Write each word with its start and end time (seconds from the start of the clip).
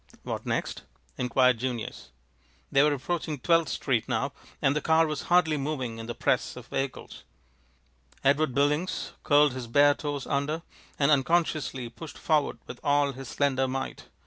"What 0.23 0.47
next?" 0.47 0.81
inquired 1.15 1.59
Junius. 1.59 2.09
They 2.71 2.81
were 2.81 2.91
approaching 2.91 3.37
Twelfth 3.39 3.69
Street 3.69 4.09
now, 4.09 4.31
and 4.59 4.75
the 4.75 4.81
car 4.81 5.05
was 5.05 5.21
hardly 5.29 5.57
moving 5.57 5.99
in 5.99 6.07
the 6.07 6.15
press 6.15 6.55
of 6.55 6.65
vehicles. 6.65 7.23
Edward 8.23 8.55
Billings 8.55 9.11
curled 9.21 9.53
his 9.53 9.67
bare 9.67 9.93
toes 9.93 10.25
under, 10.25 10.63
and 10.97 11.11
unconsciously 11.11 11.87
pushed 11.87 12.17
forward 12.17 12.57
with 12.65 12.79
all 12.83 13.11
his 13.11 13.27
slender 13.29 13.67
might. 13.67 14.05